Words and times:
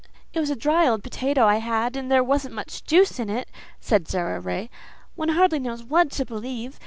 "It 0.33 0.39
was 0.39 0.49
a 0.49 0.55
dry 0.55 0.87
old 0.87 1.03
potato 1.03 1.45
I 1.45 1.57
had, 1.57 1.95
and 1.95 2.09
there 2.11 2.23
wasn't 2.23 2.55
much 2.55 2.83
juice 2.85 3.19
in 3.19 3.29
it," 3.29 3.47
said 3.79 4.07
Sara 4.07 4.39
Ray. 4.39 4.71
"One 5.13 5.29
hardly 5.29 5.59
knows 5.59 5.83
what 5.83 6.09
to 6.13 6.25
believe. 6.25 6.79